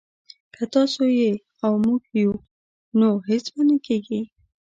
[0.55, 1.33] که تاسو يئ
[1.65, 2.33] او موږ يو
[2.99, 4.21] نو هيڅ به نه کېږي